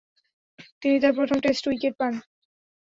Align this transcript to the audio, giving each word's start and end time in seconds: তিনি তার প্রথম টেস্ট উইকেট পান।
তিনি 0.81 0.95
তার 0.99 1.13
প্রথম 1.17 1.37
টেস্ট 1.39 1.63
উইকেট 1.67 1.93
পান। 1.99 2.13